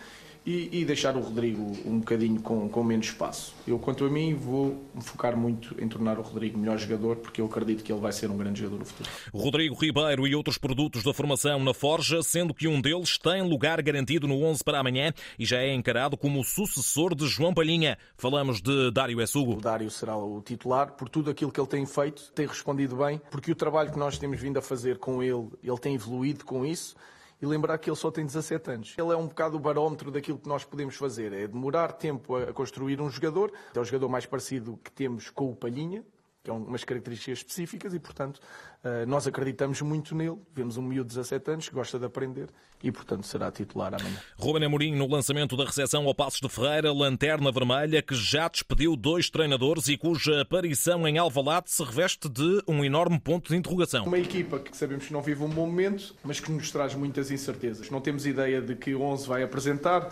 e, 0.45 0.81
e, 0.81 0.85
deixar 0.85 1.17
o 1.17 1.21
Rodrigo 1.21 1.63
um 1.85 1.99
bocadinho 1.99 2.41
com, 2.41 2.69
com 2.69 2.83
menos 2.83 3.07
espaço. 3.07 3.55
Eu, 3.67 3.79
quanto 3.79 4.05
a 4.05 4.11
mim, 4.11 4.35
vou 4.35 4.83
me 4.95 5.03
focar 5.03 5.37
muito 5.37 5.75
em 5.83 5.87
tornar 5.87 6.19
o 6.19 6.23
Rodrigo 6.23 6.59
melhor 6.59 6.79
jogador, 6.79 7.17
porque 7.17 7.41
eu 7.41 7.47
acredito 7.47 7.85
que 7.85 7.93
ele 7.93 8.01
vai 8.01 8.13
ser 8.13 8.31
um 8.31 8.37
grande 8.37 8.61
jogador 8.61 8.79
no 8.79 8.85
futuro. 8.87 9.11
Rodrigo 9.35 9.75
Ribeiro 9.75 10.27
e 10.27 10.35
outros 10.35 10.57
produtos 10.57 11.03
da 11.03 11.13
formação 11.13 11.63
na 11.63 11.75
Forja, 11.75 12.23
sendo 12.23 12.55
que 12.55 12.67
um 12.67 12.81
deles 12.81 13.19
tem 13.19 13.43
lugar 13.43 13.83
garantido 13.83 14.27
no 14.27 14.43
11 14.43 14.65
para 14.65 14.81
amanhã 14.81 15.13
e 15.39 15.45
já 15.45 15.59
é 15.59 15.75
encarado 15.75 16.17
como 16.17 16.41
o 16.41 16.45
sucessor 16.45 17.15
de 17.15 17.27
João 17.27 17.53
Palhinha. 17.53 17.99
Falamos 18.17 18.63
de 18.63 18.91
Dário 18.91 19.21
Essugo. 19.21 19.55
O 19.55 19.61
Dário 19.61 19.91
será 19.91 20.17
o 20.17 20.41
titular 20.41 20.93
por 20.93 21.09
tudo 21.09 21.31
aquilo 21.31 21.53
que 21.53 21.61
ele 21.61 21.69
tem 21.69 21.85
feito, 21.85 22.33
tem 22.35 22.47
respondido 22.47 22.97
bem, 22.97 23.21
porque 23.31 23.53
o 23.53 23.55
trabalho 23.55 23.93
que 23.93 23.99
nós 23.99 24.19
temos 24.19 24.41
vindo 24.41 24.59
a 24.59 24.63
fazer 24.63 24.99
com 24.99 25.23
ele, 25.23 25.49
ele 25.63 25.79
tem 25.79 25.95
evoluído 25.95 26.45
com 26.47 26.65
isso 26.65 26.97
e 27.41 27.47
lembrar 27.47 27.79
que 27.79 27.89
ele 27.89 27.97
só 27.97 28.11
tem 28.11 28.25
17 28.25 28.71
anos. 28.71 28.95
Ele 28.99 29.13
é 29.13 29.17
um 29.17 29.27
bocado 29.27 29.57
o 29.57 29.61
barómetro 29.61 30.11
daquilo 30.11 30.39
que 30.39 30.49
nós 30.49 30.65
podemos 30.65 30.97
fazer, 30.97 31.33
é 31.33 31.47
demorar 31.47 31.93
tempo 31.93 32.37
a 32.37 32.53
construir 32.53 33.01
um 33.01 33.11
jogador, 33.11 33.53
é 33.75 33.81
o 33.81 33.85
jogador 33.85 34.09
mais 34.09 34.27
parecido 34.27 34.79
que 34.83 34.91
temos 34.91 35.31
com 35.31 35.51
o 35.51 35.57
Palhinha, 35.57 36.05
que 36.43 36.51
é 36.51 36.53
umas 36.53 36.85
características 36.85 37.39
específicas 37.39 37.93
e, 37.93 37.99
portanto, 37.99 38.41
eh, 38.83 39.05
nós 39.05 39.27
acreditamos 39.27 39.83
muito 39.83 40.15
nele. 40.15 40.39
Vemos 40.55 40.79
um 40.79 40.83
miúdo 40.83 41.09
de 41.09 41.17
17 41.17 41.51
anos 41.51 41.69
que 41.69 41.75
gosta 41.75 41.99
de 41.99 42.07
aprender 42.07 42.49
e, 42.83 42.91
portanto, 42.91 43.27
será 43.27 43.51
titular 43.51 43.93
amanhã. 43.95 44.17
Ruben 44.39 44.65
Amorim, 44.65 44.97
no 44.97 45.07
lançamento 45.07 45.55
da 45.55 45.67
recepção 45.67 46.07
ao 46.07 46.15
Passos 46.15 46.41
de 46.41 46.49
Ferreira, 46.49 46.91
Lanterna 46.93 47.53
Vermelha, 47.53 48.01
que 48.01 48.15
já 48.15 48.49
despediu 48.49 48.97
dois 48.97 49.29
treinadores 49.29 49.89
e 49.89 49.99
cuja 49.99 50.41
aparição 50.41 51.07
em 51.07 51.19
Alvalade 51.19 51.71
se 51.71 51.85
reveste 51.85 52.27
de 52.27 52.63
um 52.67 52.83
enorme 52.83 53.21
ponto 53.21 53.51
de 53.51 53.57
interrogação. 53.57 54.07
Uma 54.07 54.19
equipa 54.19 54.59
que 54.59 54.75
sabemos 54.75 55.07
que 55.07 55.13
não 55.13 55.21
vive 55.21 55.43
um 55.43 55.49
bom 55.51 55.67
momento, 55.67 56.17
mas 56.25 56.41
que 56.41 56.51
nos 56.51 56.71
traz 56.71 56.95
muitas 56.95 57.31
incertezas. 57.31 57.91
Não 57.91 58.01
temos 58.01 58.25
ideia 58.25 58.63
de 58.63 58.75
que 58.75 58.95
11 58.95 59.29
vai 59.29 59.43
apresentar, 59.43 60.09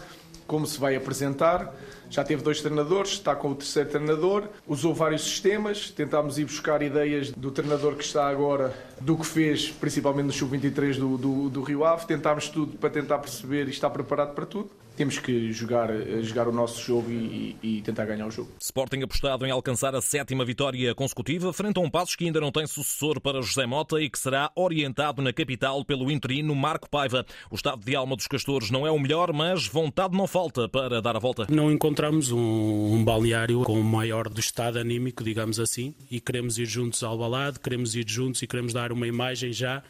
como 0.49 0.67
se 0.67 0.81
vai 0.81 0.97
apresentar. 0.97 1.73
Já 2.11 2.25
teve 2.25 2.43
dois 2.43 2.61
treinadores, 2.63 3.13
está 3.13 3.37
com 3.37 3.51
o 3.51 3.55
terceiro 3.55 3.91
treinador, 3.91 4.49
usou 4.67 4.95
vários 4.95 5.23
sistemas, 5.23 5.91
tentámos 5.91 6.39
ir 6.39 6.47
buscar 6.47 6.83
ideias 6.83 7.31
do 7.31 7.51
treinador 7.51 7.95
que 7.97 8.03
está 8.03 8.27
agora, 8.27 8.75
do 8.99 9.17
que 9.17 9.27
fez, 9.27 9.71
principalmente 9.71 10.27
no 10.27 10.33
Sub-23 10.33 10.97
do, 10.97 11.19
do, 11.19 11.51
do 11.51 11.63
Rio 11.63 11.85
Ave. 11.85 12.07
Tentámos 12.07 12.49
tudo 12.49 12.79
para 12.79 12.89
tentar 12.89 13.19
perceber 13.19 13.69
e 13.69 13.71
estar 13.71 13.91
preparado 13.91 14.35
para 14.35 14.47
tudo 14.47 14.71
temos 14.99 15.19
que 15.19 15.53
jogar, 15.53 15.89
jogar 16.23 16.49
o 16.49 16.53
nosso 16.53 16.83
jogo 16.83 17.09
e, 17.11 17.57
e, 17.63 17.83
tentar 17.83 18.05
ganhar 18.05 18.27
o 18.27 18.31
jogo. 18.31 18.51
Sporting 18.61 19.03
apostado 19.03 19.47
em 19.47 19.51
alcançar 19.51 19.95
a 19.95 20.03
sétima 20.03 20.45
vitória 20.45 20.93
consecutiva, 20.95 21.53
frente 21.53 21.79
a 21.79 21.81
um 21.81 21.89
Passos 21.89 22.17
que 22.17 22.25
ainda 22.25 22.41
não 22.41 22.51
tem 22.51 22.67
sucessor 22.67 23.21
para 23.21 23.41
José 23.41 23.65
Mota 23.65 24.01
e 24.01 24.11
que 24.11 24.19
será 24.19 24.51
orientado 24.57 25.23
na 25.23 25.33
capital 25.33 25.85
pelo 25.85 26.11
interino 26.11 26.55
Marco 26.55 26.91
Paiva. 26.91 27.25
O 27.51 27.55
estado 27.55 27.85
de 27.85 27.95
alma 27.95 28.17
dos 28.17 28.27
castores 28.27 28.71
não 28.71 28.87
é 28.87 28.91
o 28.91 28.99
melhor, 28.99 29.33
mas 29.33 29.67
vontade 29.67 30.17
não 30.17 30.27
falta 30.27 30.69
para 30.69 31.01
dar 31.01 31.15
a 31.15 31.21
volta. 31.21 31.47
Não 31.49 31.71
encontramos 31.71 32.33
um, 32.33 32.93
um 32.93 33.05
balneário 33.05 33.63
com 33.63 33.81
o 33.81 33.85
maior 33.85 34.29
do 34.29 34.41
estado 34.41 34.79
anímico, 34.79 35.23
digamos 35.23 35.61
assim, 35.61 35.95
e 36.11 36.21
queremos 36.21 36.59
ir 36.59 36.67
juntos 36.67 37.05
ao 37.05 37.17
balado, 37.17 37.61
queremos 37.61 37.95
ir 37.95 38.05
juntos 38.09 38.43
e 38.43 38.47
queremos 38.49 38.73
dar 38.73 38.91
uma 38.91 39.07
imagem 39.07 39.53
já 39.53 39.83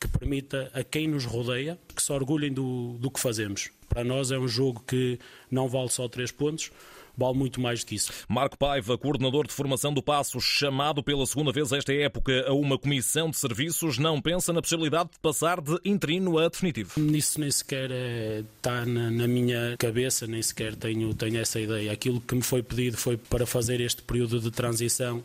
que 0.00 0.08
permita 0.08 0.70
a 0.72 0.82
quem 0.82 1.06
nos 1.06 1.26
rodeia 1.26 1.78
que 1.94 2.02
se 2.02 2.10
orgulhem 2.10 2.52
do, 2.52 2.96
do 2.98 3.10
que 3.10 3.20
fazemos. 3.20 3.70
Para 3.88 4.02
nós 4.02 4.30
é 4.30 4.38
um 4.38 4.48
jogo 4.48 4.82
que 4.86 5.18
não 5.50 5.68
vale 5.68 5.90
só 5.90 6.08
três 6.08 6.32
pontos, 6.32 6.70
vale 7.16 7.36
muito 7.36 7.60
mais 7.60 7.80
do 7.80 7.86
que 7.86 7.96
isso. 7.96 8.10
Marco 8.28 8.56
Paiva, 8.56 8.96
coordenador 8.96 9.46
de 9.46 9.52
formação 9.52 9.92
do 9.92 10.02
Passo, 10.02 10.40
chamado 10.40 11.02
pela 11.02 11.26
segunda 11.26 11.52
vez 11.52 11.70
esta 11.70 11.92
época 11.92 12.46
a 12.46 12.54
uma 12.54 12.78
comissão 12.78 13.28
de 13.28 13.36
serviços, 13.36 13.98
não 13.98 14.22
pensa 14.22 14.52
na 14.52 14.62
possibilidade 14.62 15.10
de 15.10 15.18
passar 15.18 15.60
de 15.60 15.78
interino 15.84 16.38
a 16.38 16.48
definitivo? 16.48 16.98
Nisso 16.98 17.38
nem 17.38 17.50
sequer 17.50 17.90
é, 17.90 18.42
está 18.56 18.86
na, 18.86 19.10
na, 19.10 19.28
minha 19.28 19.76
cabeça, 19.78 20.26
nem 20.26 20.40
sequer 20.40 20.74
tenho, 20.76 21.12
tenho 21.12 21.38
essa 21.38 21.60
ideia. 21.60 21.92
Aquilo 21.92 22.20
que 22.20 22.34
me 22.34 22.42
foi 22.42 22.62
pedido 22.62 22.96
foi 22.96 23.18
para 23.18 23.44
fazer 23.44 23.80
este 23.80 24.02
período 24.02 24.40
de 24.40 24.50
transição 24.50 25.22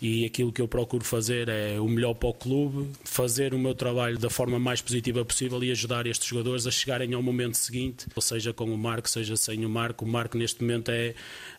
e 0.00 0.26
aquilo 0.26 0.52
que 0.52 0.60
eu 0.60 0.68
procuro 0.68 1.04
fazer 1.04 1.48
é 1.48 1.80
o 1.80 1.88
melhor 1.88 2.14
para 2.14 2.28
o 2.28 2.34
clube, 2.34 2.90
fazer 3.04 3.54
o 3.54 3.58
meu 3.58 3.74
trabalho 3.74 4.18
da 4.18 4.28
forma 4.28 4.58
mais 4.58 4.82
positiva 4.82 5.24
possível 5.24 5.62
e 5.64 5.70
ajudar 5.70 6.06
estes 6.06 6.28
jogadores 6.28 6.66
a 6.66 6.70
chegarem 6.70 7.14
ao 7.14 7.22
momento 7.22 7.54
seguinte, 7.54 8.06
ou 8.14 8.20
seja 8.20 8.52
com 8.52 8.64
o 8.66 8.76
Marco, 8.76 9.08
seja 9.08 9.36
sem 9.36 9.64
o 9.64 9.70
Marco. 9.70 10.04
O 10.04 10.08
Marco 10.08 10.36
neste 10.36 10.62
momento 10.62 10.90
é, 10.90 11.14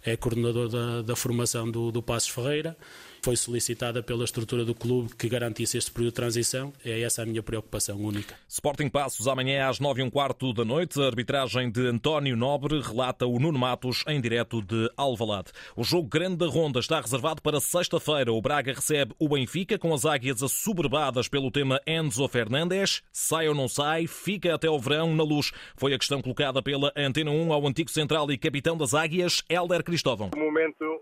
é 0.06 0.16
coordenador 0.16 0.70
da, 0.70 1.02
da 1.02 1.16
formação 1.16 1.70
do, 1.70 1.92
do 1.92 2.02
Passos 2.04 2.30
Ferreira 2.30 2.78
foi 3.22 3.36
solicitada 3.36 4.02
pela 4.02 4.24
estrutura 4.24 4.64
do 4.64 4.74
clube 4.74 5.16
que 5.16 5.30
garantisse 5.30 5.78
este 5.78 5.92
período 5.92 6.12
de 6.12 6.16
transição. 6.16 6.74
É 6.84 7.02
essa 7.02 7.24
a 7.24 7.26
minha 7.26 7.44
preocupação 7.44 7.98
única. 7.98 8.36
Sporting 8.48 8.90
Passos 8.90 9.28
amanhã 9.28 9.68
às 9.68 9.80
nove 9.80 10.02
e 10.02 10.04
um 10.04 10.10
quarto 10.10 10.54
da 10.54 10.64
noite. 10.64 11.02
A 11.02 11.06
arbitragem 11.06 11.70
de 11.70 11.88
António 11.88 12.36
Nobre 12.36 12.80
relata 12.82 13.26
o 13.26 13.40
Nuno 13.40 13.60
Matos 13.60 14.04
em 14.08 14.20
direto 14.20 14.62
de 14.62 14.90
Alvalade. 14.96 15.52
O 15.76 15.84
jogo 15.84 16.08
grande 16.08 16.38
da 16.38 16.48
ronda 16.48 16.80
está 16.80 17.00
reservado 17.00 17.42
para 17.42 17.60
sexta-feira. 17.60 18.32
O 18.32 18.42
Braga 18.42 18.74
recebe 18.74 19.14
o 19.20 19.30
Benfica 19.30 19.78
com 19.78 19.94
as 19.94 20.06
águias 20.06 20.42
assoberbadas 20.42 21.28
pelo 21.28 21.52
tema 21.52 21.82
Enzo 21.86 22.28
Fernandes. 22.28 23.02
Sai 23.12 23.48
ou 23.48 23.56
não 23.56 23.68
sai, 23.68 24.08
fica 24.08 24.56
até 24.56 24.70
o 24.70 24.80
verão 24.80 25.16
na 25.16 25.24
luz. 25.24 25.52
Foi 25.76 25.94
a 25.94 25.98
questão 25.98 26.22
colocada 26.22 26.62
pela 26.62 26.92
Antena 26.96 27.32
1 27.32 27.54
ao 27.54 27.68
antigo 27.68 27.92
central 27.92 28.32
e 28.32 28.38
capitão 28.38 28.78
das 28.78 28.94
águias, 28.94 29.44
Helder 29.50 29.84
Cristóvão. 29.84 30.32
O 30.36 30.40
momento 30.40 31.02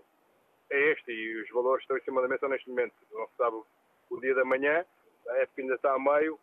é 0.76 0.92
este 0.92 1.10
e 1.10 1.42
os 1.42 1.48
valores 1.50 1.82
estão 1.82 1.96
em 1.96 2.02
cima 2.02 2.22
da 2.22 2.28
mesa 2.28 2.48
neste 2.48 2.68
momento. 2.68 2.94
Não 3.12 3.26
se 3.26 3.36
sabe 3.36 3.56
o 4.10 4.20
dia 4.20 4.34
da 4.34 4.44
manhã, 4.44 4.84
a 5.28 5.36
época 5.38 5.62
ainda 5.62 5.74
está 5.74 5.92
a 5.92 5.98
meio, 5.98 6.38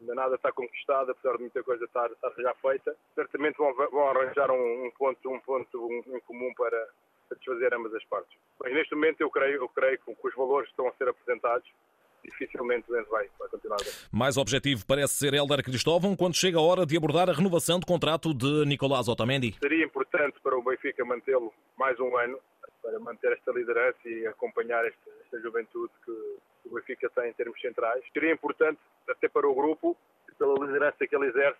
ainda 0.00 0.14
nada 0.14 0.34
está 0.36 0.52
conquistado, 0.52 1.10
apesar 1.10 1.36
de 1.36 1.40
muita 1.40 1.62
coisa 1.62 1.84
estar, 1.84 2.10
estar 2.10 2.30
já 2.36 2.54
feita. 2.54 2.96
Certamente 3.14 3.56
vão, 3.56 3.74
vão 3.74 4.08
arranjar 4.08 4.50
um, 4.50 4.86
um, 4.86 4.90
ponto, 4.92 5.30
um 5.30 5.40
ponto 5.40 6.04
em 6.08 6.20
comum 6.20 6.52
para 6.54 6.88
satisfazer 7.28 7.74
ambas 7.74 7.94
as 7.94 8.04
partes. 8.04 8.36
Mas 8.60 8.72
neste 8.72 8.94
momento 8.94 9.20
eu 9.20 9.30
creio, 9.30 9.62
eu 9.62 9.68
creio 9.68 9.98
que 9.98 10.14
os 10.22 10.34
valores 10.34 10.68
estão 10.70 10.88
a 10.88 10.92
ser 10.92 11.08
apresentados 11.08 11.68
dificilmente 12.24 12.86
vai, 12.88 13.28
vai 13.38 13.48
continuar. 13.48 13.78
Mais 14.12 14.36
objetivo 14.36 14.84
parece 14.86 15.14
ser 15.14 15.34
Helder 15.34 15.62
Cristóvão 15.62 16.16
quando 16.16 16.36
chega 16.36 16.58
a 16.58 16.62
hora 16.62 16.84
de 16.84 16.96
abordar 16.96 17.28
a 17.28 17.32
renovação 17.32 17.78
de 17.78 17.86
contrato 17.86 18.34
de 18.34 18.64
Nicolás 18.66 19.08
Otamendi. 19.08 19.54
Seria 19.60 19.84
importante 19.84 20.38
para 20.42 20.56
o 20.58 20.62
Benfica 20.62 21.04
mantê-lo 21.04 21.52
mais 21.78 21.98
um 22.00 22.16
ano, 22.16 22.38
para 22.82 22.98
manter 22.98 23.32
esta 23.32 23.52
liderança 23.52 23.98
e 24.04 24.26
acompanhar 24.26 24.84
esta, 24.86 25.10
esta 25.24 25.40
juventude 25.40 25.92
que 26.04 26.10
o 26.66 26.74
Benfica 26.74 27.10
tem 27.10 27.30
em 27.30 27.32
termos 27.32 27.60
centrais. 27.60 28.04
Seria 28.12 28.32
importante 28.32 28.80
até 29.08 29.28
para 29.28 29.48
o 29.48 29.54
grupo, 29.54 29.96
pela 30.38 30.54
liderança 30.64 31.06
que 31.06 31.14
ele 31.14 31.26
exerce, 31.26 31.58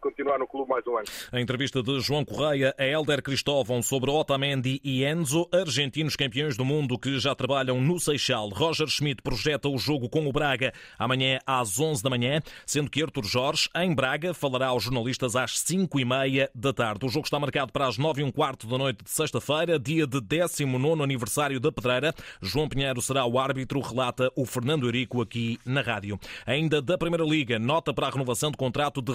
continuar 0.00 0.38
no 0.38 0.46
clube 0.46 0.68
mais 0.68 0.86
um 0.86 0.96
ano. 0.96 1.06
A 1.30 1.40
entrevista 1.40 1.82
de 1.82 2.00
João 2.00 2.24
Correia 2.24 2.74
a 2.76 2.84
Helder 2.84 3.22
Cristóvão 3.22 3.82
sobre 3.82 4.10
Otamendi 4.10 4.80
e 4.82 5.04
Enzo, 5.04 5.48
argentinos 5.52 6.16
campeões 6.16 6.56
do 6.56 6.64
mundo 6.64 6.98
que 6.98 7.18
já 7.18 7.34
trabalham 7.34 7.80
no 7.80 7.98
Seixal. 7.98 8.48
Roger 8.48 8.88
Schmidt 8.88 9.22
projeta 9.22 9.68
o 9.68 9.78
jogo 9.78 10.08
com 10.08 10.26
o 10.26 10.32
Braga 10.32 10.72
amanhã 10.98 11.38
às 11.46 11.78
11 11.78 12.02
da 12.02 12.10
manhã, 12.10 12.40
sendo 12.66 12.90
que 12.90 13.02
Artur 13.02 13.24
Jorge, 13.24 13.68
em 13.76 13.94
Braga, 13.94 14.34
falará 14.34 14.68
aos 14.68 14.82
jornalistas 14.82 15.36
às 15.36 15.58
5 15.60 16.00
e 16.00 16.04
meia 16.04 16.50
da 16.54 16.72
tarde. 16.72 17.06
O 17.06 17.08
jogo 17.08 17.26
está 17.26 17.38
marcado 17.38 17.72
para 17.72 17.86
as 17.86 17.98
9 17.98 18.20
e 18.20 18.24
um 18.24 18.30
quarto 18.30 18.66
da 18.66 18.78
noite 18.78 19.04
de 19.04 19.10
sexta-feira, 19.10 19.78
dia 19.78 20.06
de 20.06 20.20
19 20.20 21.02
aniversário 21.02 21.60
da 21.60 21.70
Pedreira. 21.70 22.14
João 22.40 22.68
Pinheiro 22.68 23.00
será 23.00 23.24
o 23.24 23.38
árbitro, 23.38 23.80
relata 23.80 24.30
o 24.34 24.44
Fernando 24.44 24.86
Eurico 24.86 25.22
aqui 25.22 25.58
na 25.64 25.80
rádio. 25.80 26.18
Ainda 26.46 26.80
da 26.82 26.98
Primeira 26.98 27.24
Liga, 27.24 27.58
nota 27.58 27.92
para 27.92 28.06
a 28.06 28.10
renovação 28.10 28.50
de 28.50 28.56
contrato 28.56 29.00
de 29.00 29.12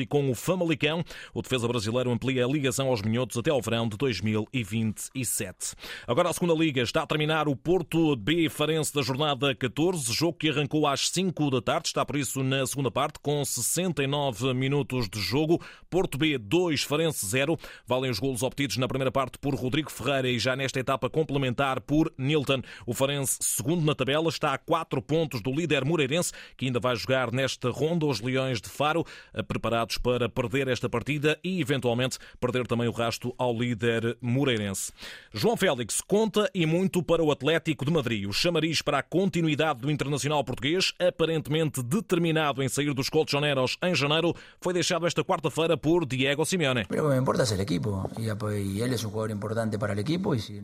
E 0.00 0.06
com 0.06 0.30
o 0.30 0.34
Famalicão. 0.34 1.04
O 1.32 1.42
defesa 1.42 1.66
brasileiro 1.66 2.10
amplia 2.10 2.44
a 2.44 2.48
ligação 2.48 2.88
aos 2.88 3.02
minhotos 3.02 3.36
até 3.36 3.50
ao 3.50 3.60
verão 3.60 3.88
de 3.88 3.96
2027. 3.96 5.74
Agora 6.06 6.30
a 6.30 6.32
segunda 6.32 6.54
liga 6.54 6.82
está 6.82 7.02
a 7.02 7.06
terminar 7.06 7.48
o 7.48 7.56
Porto 7.56 8.14
B 8.16 8.48
Farense 8.48 8.94
da 8.94 9.02
jornada 9.02 9.54
14, 9.54 10.12
jogo 10.12 10.38
que 10.38 10.50
arrancou 10.50 10.86
às 10.86 11.08
5 11.08 11.50
da 11.50 11.60
tarde, 11.60 11.88
está 11.88 12.04
por 12.04 12.16
isso 12.16 12.42
na 12.42 12.66
segunda 12.66 12.90
parte 12.90 13.18
com 13.20 13.44
69 13.44 14.54
minutos 14.54 15.08
de 15.08 15.20
jogo. 15.20 15.60
Porto 15.88 16.18
B 16.18 16.38
2, 16.38 16.82
Farense 16.82 17.26
0. 17.26 17.58
Valem 17.86 18.10
os 18.10 18.18
golos 18.18 18.42
obtidos 18.42 18.76
na 18.76 18.88
primeira 18.88 19.10
parte 19.10 19.38
por 19.38 19.54
Rodrigo 19.54 19.90
Ferreira 19.90 20.28
e 20.28 20.38
já 20.38 20.54
nesta 20.56 20.78
etapa 20.80 21.08
complementar 21.08 21.80
por 21.80 22.12
Nilton. 22.18 22.62
O 22.86 22.92
Farense, 22.92 23.38
segundo 23.40 23.84
na 23.84 23.94
tabela, 23.94 24.28
está 24.28 24.52
a 24.52 24.58
4 24.58 25.00
pontos 25.02 25.40
do 25.40 25.50
líder 25.50 25.84
Moreirense, 25.84 26.32
que 26.56 26.66
ainda 26.66 26.80
vai 26.80 26.96
jogar 26.96 27.32
nesta 27.32 27.70
ronda 27.70 28.06
os 28.06 28.20
Leões 28.20 28.60
de 28.60 28.68
Faro, 28.68 29.04
para 29.96 30.28
perder 30.28 30.66
esta 30.66 30.88
partida 30.88 31.38
e, 31.44 31.60
eventualmente, 31.60 32.18
perder 32.40 32.66
também 32.66 32.88
o 32.88 32.92
rasto 32.92 33.32
ao 33.38 33.56
líder 33.56 34.18
moreirense. 34.20 34.92
João 35.32 35.56
Félix 35.56 36.00
conta 36.00 36.50
e 36.52 36.66
muito 36.66 37.02
para 37.02 37.22
o 37.22 37.30
Atlético 37.30 37.84
de 37.84 37.92
Madrid. 37.92 38.26
O 38.26 38.32
chamariz 38.32 38.82
para 38.82 38.98
a 38.98 39.02
continuidade 39.02 39.80
do 39.80 39.90
internacional 39.90 40.42
português, 40.42 40.92
aparentemente 40.98 41.82
determinado 41.82 42.62
em 42.62 42.68
sair 42.68 42.92
dos 42.92 43.08
colchoneros 43.08 43.76
em 43.82 43.94
janeiro, 43.94 44.34
foi 44.60 44.72
deixado 44.72 45.06
esta 45.06 45.22
quarta-feira 45.22 45.76
por 45.76 46.04
Diego 46.04 46.44
Simeone. 46.44 46.82
O 46.82 46.88
que 46.88 47.00
me 47.00 47.18
importa 47.18 47.42
é 47.42 47.44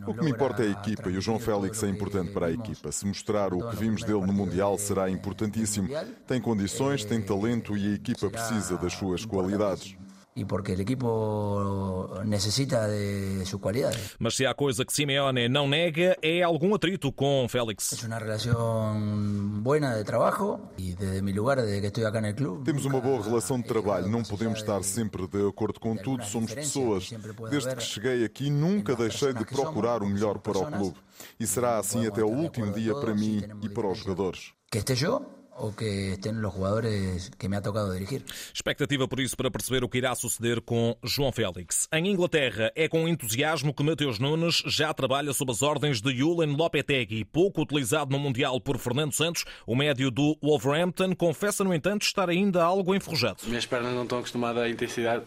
o 0.07 0.14
que 0.14 0.25
me 0.25 0.31
importa 0.31 0.62
é 0.64 0.69
a 0.69 0.71
equipa 0.71 1.11
e 1.11 1.17
o 1.17 1.21
João 1.21 1.38
Félix 1.38 1.83
é 1.83 1.88
importante 1.88 2.33
para 2.33 2.47
a 2.47 2.50
equipa. 2.50 2.91
Se 2.91 3.07
mostrar 3.07 3.52
o 3.52 3.69
que 3.69 3.76
vimos 3.76 4.02
dele 4.02 4.25
no 4.26 4.33
Mundial 4.33 4.79
será 4.79 5.11
importantíssimo. 5.11 5.88
Tem 6.26 6.41
condições, 6.41 7.05
tem 7.05 7.21
talento 7.21 7.76
e 7.76 7.93
a 7.93 7.95
equipa 7.95 8.31
precisa 8.31 8.76
das 8.76 8.95
suas 8.95 9.12
suas 9.12 9.25
qualidades 9.25 9.97
e 10.35 10.45
porque 10.45 10.73
o 10.73 10.81
equipo 10.81 12.09
necessita 12.25 12.88
de 12.88 13.45
suas 13.45 13.61
qualidades. 13.61 14.16
Mas 14.19 14.35
se 14.35 14.47
há 14.47 14.54
coisa 14.54 14.85
que 14.85 14.92
Simeone 14.92 15.49
não 15.49 15.69
nega 15.69 16.16
é 16.23 16.42
algum 16.42 16.75
atrito 16.75 17.12
com 17.12 17.47
Félix. 17.49 18.02
É 18.02 18.07
uma 18.07 18.19
relação 18.19 19.61
boa 19.62 19.78
de 19.78 20.04
trabalho 20.04 20.61
e 20.78 20.95
desde 20.95 21.23
meu 21.23 21.35
lugar, 21.35 21.57
desde 21.57 21.81
que 21.83 21.87
estou 21.88 22.07
aqui 22.07 22.21
no 22.21 22.35
clube. 22.35 22.64
Temos 22.64 22.85
uma 22.85 23.00
boa 23.00 23.23
relação 23.23 23.61
de 23.61 23.66
trabalho, 23.69 24.09
não 24.09 24.23
podemos 24.23 24.59
estar 24.59 24.83
sempre 24.83 25.26
de 25.26 25.47
acordo 25.47 25.78
com 25.78 25.97
tudo, 25.97 26.25
somos 26.25 26.54
pessoas. 26.54 27.12
Desde 27.50 27.76
que 27.76 27.83
cheguei 27.83 28.25
aqui 28.25 28.49
nunca 28.49 28.97
deixei 28.97 29.35
de 29.35 29.45
procurar 29.45 30.02
o 30.02 30.09
melhor 30.09 30.38
para 30.38 30.59
o 30.59 30.66
clube. 30.66 30.97
E 31.38 31.47
será 31.47 31.78
assim 31.78 32.07
até 32.07 32.23
o 32.23 32.28
último 32.28 32.73
dia 32.73 32.95
para 32.95 33.14
mim 33.14 33.42
e 33.62 33.69
para 33.69 33.87
os 33.87 33.99
jogadores. 33.99 34.52
Que 34.71 34.78
esteja 34.78 35.09
eu 35.09 35.41
ou 35.56 35.73
que 35.73 36.14
estén 36.16 36.37
os 36.37 36.54
jogadores 36.54 37.30
que 37.38 37.49
me 37.49 37.56
ha 37.56 37.61
tocado 37.61 37.92
dirigir. 37.92 38.25
Expectativa 38.54 39.06
por 39.06 39.21
isso 39.21 39.37
para 39.37 39.50
perceber 39.50 39.85
o 39.85 39.88
que 39.88 39.99
irá 39.99 40.14
suceder 40.14 40.61
com 40.61 40.97
João 41.04 41.32
Félix. 41.32 41.88
Em 41.92 42.09
Inglaterra, 42.09 42.73
é 42.75 42.88
com 42.88 43.09
entusiasmo 43.09 43.75
que 43.75 43.82
Mateus 43.82 44.18
Nunes 44.18 44.62
já 44.66 44.92
trabalha 44.94 45.32
sob 45.32 45.52
as 45.52 45.62
ordens 45.62 46.00
de 46.00 46.16
Julen 46.16 46.56
Lopetegui, 46.56 47.25
pouco 47.25 47.62
utilizado 47.62 48.11
no 48.11 48.18
Mundial 48.18 48.61
por 48.61 48.78
Fernando 48.78 49.12
Santos. 49.12 49.44
O 49.66 49.76
médio 49.76 50.11
do 50.11 50.37
Wolverhampton 50.42 51.14
confessa, 51.14 51.62
no 51.62 51.75
entanto, 51.75 52.02
estar 52.02 52.28
ainda 52.28 52.62
algo 52.62 52.94
enferrujado. 52.94 53.38
Minhas 53.47 53.66
pernas 53.66 53.94
não 53.94 54.04
estão 54.04 54.18
acostumadas 54.18 54.62
à 54.62 54.68
intensidade. 54.68 55.25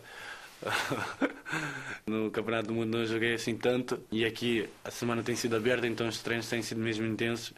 no 2.07 2.31
Campeonato 2.31 2.67
do 2.67 2.73
Mundo 2.73 2.97
não 2.97 3.05
joguei 3.05 3.33
assim 3.33 3.55
tanto 3.55 3.99
e 4.11 4.25
aqui 4.25 4.67
a 4.83 4.89
semana 4.89 5.21
tem 5.21 5.35
sido 5.35 5.55
aberta, 5.55 5.85
então 5.85 6.07
os 6.07 6.19
treinos 6.19 6.47
têm 6.49 6.61
sido 6.61 6.81
mesmo 6.81 7.05
intensos. 7.05 7.53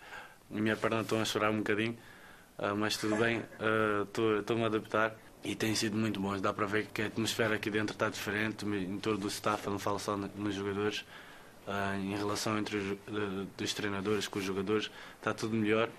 A 0.53 0.59
minha 0.59 0.75
perna 0.75 1.01
estão 1.01 1.21
a 1.21 1.25
chorar 1.25 1.51
um 1.51 1.57
bocadinho. 1.57 1.97
Uh, 2.57 2.75
mas 2.75 2.97
tudo 2.97 3.15
bem, 3.17 3.43
estou-me 4.39 4.61
uh, 4.61 4.63
a 4.63 4.67
adaptar 4.67 5.15
e 5.43 5.55
tem 5.55 5.75
sido 5.75 5.95
muito 5.95 6.19
bom. 6.19 6.37
Dá 6.39 6.51
para 6.51 6.65
ver 6.65 6.87
que 6.87 7.03
a 7.03 7.05
atmosfera 7.07 7.55
aqui 7.55 7.69
dentro 7.69 7.93
está 7.93 8.09
diferente, 8.09 8.65
em 8.65 8.97
torno 8.97 9.19
do 9.19 9.27
staff, 9.27 9.69
não 9.69 9.77
falo 9.77 9.99
só 9.99 10.17
nos 10.17 10.55
jogadores, 10.55 11.05
uh, 11.67 11.95
em 11.95 12.15
relação 12.17 12.57
entre 12.57 12.77
os 12.77 12.97
dos 13.55 13.73
treinadores 13.73 14.27
com 14.27 14.39
os 14.39 14.45
jogadores, 14.45 14.89
está 15.17 15.33
tudo 15.33 15.55
melhor. 15.55 15.89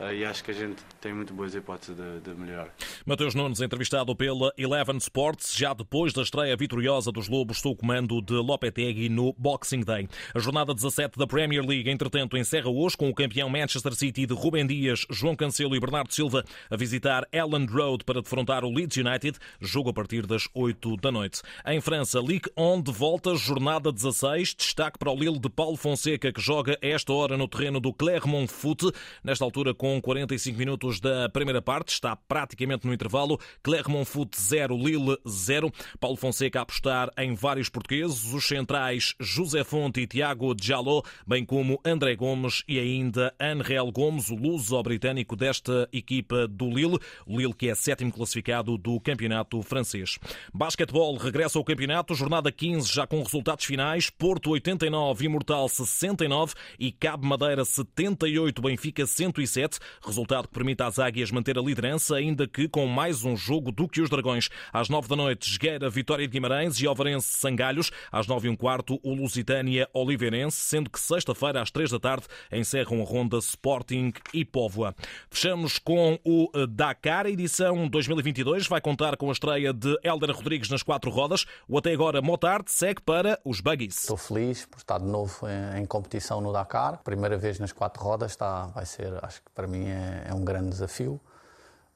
Ah, 0.00 0.12
e 0.12 0.24
acho 0.24 0.44
que 0.44 0.52
a 0.52 0.54
gente 0.54 0.76
tem 1.00 1.12
muito 1.12 1.34
boas 1.34 1.54
hipóteses 1.54 1.96
de, 1.96 2.20
de 2.20 2.40
melhorar. 2.40 2.68
Mateus 3.04 3.34
Nunes, 3.34 3.60
entrevistado 3.60 4.14
pela 4.14 4.52
Eleven 4.56 4.96
Sports, 4.98 5.56
já 5.56 5.74
depois 5.74 6.12
da 6.12 6.22
estreia 6.22 6.56
vitoriosa 6.56 7.10
dos 7.10 7.28
Lobos 7.28 7.58
sob 7.60 7.74
o 7.74 7.76
comando 7.76 8.22
de 8.22 8.34
Lopetegui 8.34 9.08
no 9.08 9.34
Boxing 9.36 9.80
Day. 9.80 10.08
A 10.34 10.38
jornada 10.38 10.72
17 10.72 11.18
da 11.18 11.26
Premier 11.26 11.64
League, 11.64 11.90
entretanto, 11.90 12.36
encerra 12.36 12.70
hoje 12.70 12.96
com 12.96 13.10
o 13.10 13.14
campeão 13.14 13.48
Manchester 13.48 13.94
City 13.94 14.24
de 14.24 14.34
Rubem 14.34 14.66
Dias, 14.66 15.04
João 15.10 15.36
Cancelo 15.36 15.74
e 15.74 15.80
Bernardo 15.80 16.14
Silva 16.14 16.44
a 16.70 16.76
visitar 16.76 17.26
Elland 17.32 17.70
Road 17.72 18.04
para 18.04 18.22
defrontar 18.22 18.64
o 18.64 18.72
Leeds 18.72 18.96
United, 18.96 19.36
jogo 19.60 19.90
a 19.90 19.92
partir 19.92 20.26
das 20.26 20.48
8 20.54 20.96
da 20.96 21.10
noite. 21.10 21.42
Em 21.66 21.80
França, 21.80 22.20
Ligue 22.20 22.50
1 22.56 22.82
de 22.82 22.92
volta, 22.92 23.34
jornada 23.34 23.92
16, 23.92 24.54
destaque 24.54 24.98
para 24.98 25.10
o 25.10 25.16
Lille 25.16 25.38
de 25.38 25.50
Paulo 25.50 25.76
Fonseca, 25.76 26.32
que 26.32 26.40
joga 26.40 26.78
a 26.80 26.86
esta 26.86 27.12
hora 27.12 27.36
no 27.36 27.48
terreno 27.48 27.80
do 27.80 27.92
Clermont 27.92 28.50
Foot, 28.50 28.92
nesta 29.22 29.44
altura 29.44 29.74
com 29.74 29.87
com 29.88 30.02
45 30.02 30.58
minutos 30.58 31.00
da 31.00 31.30
primeira 31.30 31.62
parte. 31.62 31.94
Está 31.94 32.14
praticamente 32.14 32.86
no 32.86 32.92
intervalo. 32.92 33.40
Clermont 33.62 34.04
Foot 34.04 34.38
0, 34.38 34.76
Lille 34.76 35.16
0. 35.26 35.72
Paulo 35.98 36.16
Fonseca 36.16 36.58
a 36.58 36.62
apostar 36.62 37.10
em 37.16 37.34
vários 37.34 37.70
portugueses, 37.70 38.30
os 38.34 38.46
centrais 38.46 39.14
José 39.18 39.64
Fonte 39.64 40.02
e 40.02 40.06
Tiago 40.06 40.54
Jaló, 40.60 41.02
bem 41.26 41.42
como 41.42 41.80
André 41.82 42.14
Gomes 42.16 42.62
e 42.68 42.78
ainda 42.78 43.34
Anrel 43.40 43.90
Gomes, 43.90 44.28
o 44.28 44.34
luso-britânico 44.34 45.34
desta 45.34 45.88
equipa 45.90 46.46
do 46.46 46.68
Lille. 46.68 46.98
O 47.26 47.38
Lille 47.38 47.54
que 47.54 47.70
é 47.70 47.74
sétimo 47.74 48.12
classificado 48.12 48.76
do 48.76 49.00
campeonato 49.00 49.62
francês. 49.62 50.18
Basquetebol 50.52 51.16
regressa 51.16 51.58
ao 51.58 51.64
campeonato, 51.64 52.14
jornada 52.14 52.52
15 52.52 52.92
já 52.92 53.06
com 53.06 53.22
resultados 53.22 53.64
finais. 53.64 54.10
Porto 54.10 54.50
89, 54.50 55.24
Imortal 55.24 55.66
69 55.66 56.52
e 56.78 56.92
Cabo 56.92 57.26
Madeira 57.26 57.64
78, 57.64 58.60
Benfica 58.60 59.06
107. 59.06 59.77
Resultado 60.04 60.48
que 60.48 60.54
permite 60.54 60.82
às 60.82 60.98
Águias 60.98 61.30
manter 61.30 61.58
a 61.58 61.62
liderança, 61.62 62.16
ainda 62.16 62.46
que 62.46 62.68
com 62.68 62.86
mais 62.86 63.24
um 63.24 63.36
jogo 63.36 63.70
do 63.70 63.88
que 63.88 64.00
os 64.00 64.10
Dragões. 64.10 64.48
Às 64.72 64.88
nove 64.88 65.08
da 65.08 65.16
noite, 65.16 65.50
Jogueira, 65.50 65.88
Vitória 65.90 66.26
de 66.26 66.32
Guimarães 66.32 66.80
e 66.80 66.86
Alvarense 66.86 67.28
Sangalhos. 67.28 67.90
Às 68.10 68.26
nove 68.26 68.48
e 68.48 68.50
um 68.50 68.56
quarto, 68.56 68.98
o 69.02 69.14
Lusitânia 69.14 69.88
Oliveirense, 69.92 70.56
sendo 70.56 70.90
que 70.90 70.98
sexta-feira, 70.98 71.62
às 71.62 71.70
três 71.70 71.90
da 71.90 71.98
tarde, 71.98 72.26
encerram 72.50 73.00
a 73.00 73.04
ronda 73.04 73.38
Sporting 73.38 74.12
e 74.32 74.44
Póvoa. 74.44 74.94
Fechamos 75.30 75.78
com 75.78 76.18
o 76.24 76.50
eh, 76.54 76.66
Dakar. 76.66 77.26
Edição 77.26 77.88
2022 77.88 78.66
vai 78.66 78.80
contar 78.80 79.16
com 79.16 79.28
a 79.28 79.32
estreia 79.32 79.72
de 79.72 79.96
Helder 80.02 80.34
Rodrigues 80.34 80.68
nas 80.68 80.82
quatro 80.82 81.10
rodas. 81.10 81.44
O 81.68 81.78
até 81.78 81.92
agora 81.92 82.20
Motard 82.20 82.70
segue 82.70 83.00
para 83.02 83.38
os 83.44 83.60
Buggies. 83.60 83.98
Estou 83.98 84.16
feliz 84.16 84.66
por 84.66 84.78
estar 84.78 84.98
de 84.98 85.06
novo 85.06 85.46
em, 85.46 85.82
em 85.82 85.86
competição 85.86 86.40
no 86.40 86.52
Dakar. 86.52 87.00
Primeira 87.04 87.36
vez 87.36 87.58
nas 87.58 87.72
quatro 87.72 88.02
rodas, 88.02 88.32
está, 88.32 88.66
vai 88.66 88.86
ser, 88.86 89.12
acho 89.22 89.42
que 89.42 89.50
para 89.54 89.66
mim 89.68 89.88
é, 89.88 90.26
é 90.28 90.34
um 90.34 90.44
grande 90.44 90.70
desafio. 90.70 91.20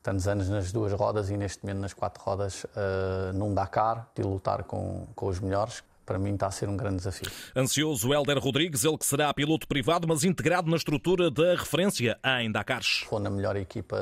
Tantos 0.02 0.26
anos 0.26 0.48
nas 0.48 0.72
duas 0.72 0.92
rodas 0.92 1.30
e 1.30 1.36
neste 1.36 1.64
momento 1.64 1.80
nas 1.80 1.92
quatro 1.92 2.22
rodas 2.22 2.64
uh, 2.64 3.32
num 3.34 3.54
Dakar, 3.54 4.08
de 4.14 4.22
lutar 4.22 4.64
com, 4.64 5.06
com 5.14 5.26
os 5.26 5.38
melhores. 5.38 5.84
Para 6.04 6.18
mim 6.18 6.34
está 6.34 6.46
a 6.46 6.50
ser 6.50 6.68
um 6.68 6.76
grande 6.76 6.96
desafio. 6.96 7.30
Ansioso 7.56 8.12
Helder 8.12 8.38
Rodrigues, 8.38 8.84
ele 8.84 8.98
que 8.98 9.06
será 9.06 9.32
piloto 9.32 9.66
privado, 9.66 10.06
mas 10.06 10.24
integrado 10.24 10.70
na 10.70 10.76
estrutura 10.76 11.30
da 11.30 11.52
referência 11.52 12.18
em 12.40 12.50
Dakars. 12.50 13.04
Foi 13.08 13.20
na 13.20 13.30
melhor 13.30 13.56
equipa 13.56 13.96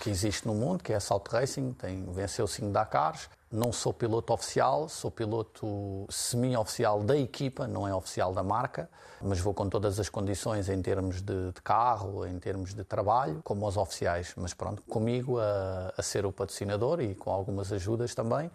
que 0.00 0.10
existe 0.10 0.46
no 0.46 0.54
mundo, 0.54 0.82
que 0.82 0.92
é 0.92 0.96
a 0.96 1.00
Salt 1.00 1.28
Racing, 1.28 1.72
tem, 1.72 2.04
venceu 2.12 2.46
cinco 2.46 2.70
Dakars. 2.70 3.28
Não 3.50 3.70
sou 3.70 3.92
piloto 3.92 4.32
oficial, 4.32 4.88
sou 4.88 5.10
piloto 5.10 6.06
semi-oficial 6.08 7.02
da 7.02 7.18
equipa, 7.18 7.66
não 7.66 7.86
é 7.86 7.94
oficial 7.94 8.32
da 8.32 8.42
marca, 8.42 8.88
mas 9.20 9.40
vou 9.40 9.52
com 9.52 9.68
todas 9.68 10.00
as 10.00 10.08
condições 10.08 10.70
em 10.70 10.80
termos 10.80 11.20
de, 11.20 11.52
de 11.52 11.60
carro, 11.62 12.26
em 12.26 12.38
termos 12.38 12.72
de 12.72 12.82
trabalho, 12.82 13.42
como 13.44 13.68
os 13.68 13.76
oficiais. 13.76 14.32
Mas 14.38 14.54
pronto, 14.54 14.82
comigo 14.84 15.38
a, 15.38 15.92
a 15.98 16.02
ser 16.02 16.24
o 16.24 16.32
patrocinador 16.32 17.02
e 17.02 17.14
com 17.14 17.30
algumas 17.30 17.70
ajudas 17.70 18.14
também. 18.14 18.50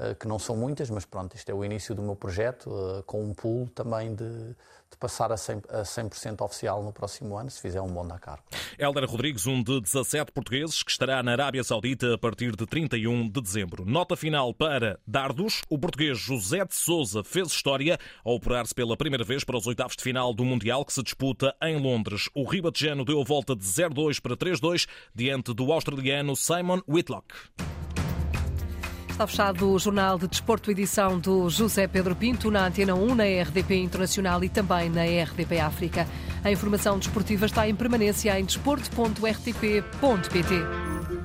Eh, 0.00 0.14
que 0.14 0.26
não 0.26 0.38
são 0.38 0.56
muitas, 0.56 0.88
mas 0.88 1.04
pronto, 1.04 1.36
isto 1.36 1.50
é 1.50 1.54
o 1.54 1.62
início 1.62 1.94
do 1.94 2.00
meu 2.00 2.16
projeto, 2.16 2.70
eh, 2.70 3.02
com 3.04 3.22
um 3.22 3.34
pool 3.34 3.68
também 3.74 4.14
de, 4.14 4.24
de 4.24 4.96
passar 4.98 5.30
a 5.30 5.34
100%, 5.34 5.64
a 5.68 5.84
100 5.84 6.36
oficial 6.40 6.82
no 6.82 6.90
próximo 6.90 7.36
ano, 7.36 7.50
se 7.50 7.60
fizer 7.60 7.82
um 7.82 7.88
bom 7.88 8.06
Dakar. 8.06 8.42
Helder 8.78 9.04
Rodrigues, 9.04 9.46
um 9.46 9.62
de 9.62 9.78
17 9.78 10.32
portugueses, 10.32 10.82
que 10.82 10.90
estará 10.90 11.22
na 11.22 11.32
Arábia 11.32 11.62
Saudita 11.62 12.14
a 12.14 12.18
partir 12.18 12.56
de 12.56 12.64
31 12.64 13.28
de 13.28 13.42
dezembro. 13.42 13.84
Nota 13.84 14.16
final 14.16 14.54
para 14.54 14.98
Dardos. 15.06 15.60
O 15.68 15.78
português 15.78 16.18
José 16.18 16.64
de 16.64 16.74
Souza 16.74 17.22
fez 17.22 17.48
história 17.48 17.98
ao 18.24 18.36
operar-se 18.36 18.74
pela 18.74 18.96
primeira 18.96 19.24
vez 19.24 19.44
para 19.44 19.58
os 19.58 19.66
oitavos 19.66 19.96
de 19.96 20.02
final 20.02 20.32
do 20.32 20.46
Mundial, 20.46 20.82
que 20.82 20.94
se 20.94 21.02
disputa 21.02 21.54
em 21.62 21.78
Londres. 21.78 22.30
O 22.34 22.44
ribatejano 22.44 23.04
deu 23.04 23.20
a 23.20 23.24
volta 23.24 23.54
de 23.54 23.64
0-2 23.64 24.18
para 24.18 24.34
3-2 24.34 24.88
diante 25.14 25.52
do 25.52 25.70
australiano 25.70 26.34
Simon 26.34 26.80
Whitlock. 26.88 27.34
Está 29.20 29.26
fechado 29.26 29.70
o 29.70 29.78
Jornal 29.78 30.18
de 30.18 30.26
Desporto, 30.26 30.70
edição 30.70 31.18
do 31.18 31.50
José 31.50 31.86
Pedro 31.86 32.16
Pinto, 32.16 32.50
na 32.50 32.66
Antena 32.66 32.94
1, 32.94 33.14
na 33.14 33.24
RDP 33.24 33.74
Internacional 33.74 34.42
e 34.42 34.48
também 34.48 34.88
na 34.88 35.02
RDP 35.02 35.60
África. 35.60 36.08
A 36.42 36.50
informação 36.50 36.98
desportiva 36.98 37.44
está 37.44 37.68
em 37.68 37.74
permanência 37.74 38.40
em 38.40 38.46
desporto.rtp.pt. 38.46 41.19